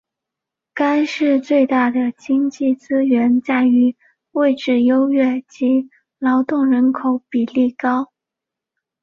[0.73, 3.95] 该市最大的经济资源在于
[4.31, 8.11] 位置优越及劳动人口比例高。